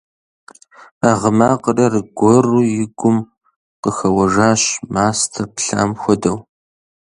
А 1.09 1.11
гъы 1.19 1.31
макъри 1.39 1.83
аргуэру 1.87 2.59
и 2.83 2.85
гум 2.97 3.17
къыхэуэжащ 3.81 4.61
мастэ 4.93 5.43
плъам 5.55 5.91
хуэдэу. 6.01 6.37